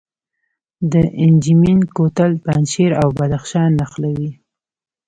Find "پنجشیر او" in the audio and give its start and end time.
2.45-3.07